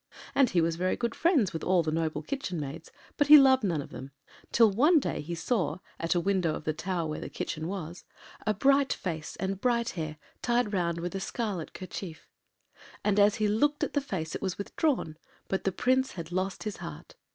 [0.33, 3.63] And he was very good friends with all the noble kitchen maids, but he loved
[3.63, 4.09] none of them,
[4.51, 8.03] till one day he saw, at a window of the tower where the kitchen was,
[8.47, 12.31] a bright face and bright hair tied round with a scarlet kerchief.
[13.03, 16.77] And as he looked at the face it was withdrawn—but the Prince had lost his
[16.77, 17.13] heart.